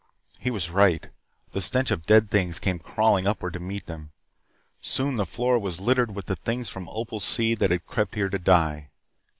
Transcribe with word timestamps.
He 0.39 0.49
was 0.49 0.71
right. 0.71 1.09
The 1.51 1.61
stench 1.61 1.91
of 1.91 2.07
dead 2.07 2.31
things 2.31 2.57
came 2.57 2.79
crawling 2.79 3.27
upward 3.27 3.53
to 3.53 3.59
meet 3.59 3.85
them. 3.85 4.13
Soon 4.81 5.17
the 5.17 5.27
floor 5.27 5.59
was 5.59 5.79
littered 5.79 6.15
with 6.15 6.25
the 6.25 6.35
things 6.35 6.69
from 6.69 6.89
Opal's 6.89 7.23
sea 7.23 7.53
that 7.53 7.69
had 7.69 7.85
crept 7.85 8.15
here 8.15 8.29
to 8.29 8.39
die. 8.39 8.89